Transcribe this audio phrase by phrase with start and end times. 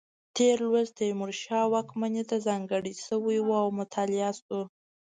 [0.37, 4.61] تېر لوست تیمورشاه واکمنۍ ته ځانګړی شوی و او مطالعه شو.